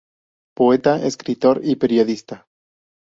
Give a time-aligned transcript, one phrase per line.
[0.55, 2.47] Poeta, escritor y periodista.